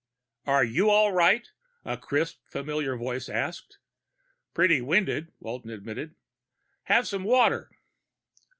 [0.47, 1.47] "Are you all right?"
[1.85, 3.77] a crisp, familiar voice asked.
[4.51, 6.15] "Pretty winded," Walton admitted.
[6.85, 7.69] "Have some water."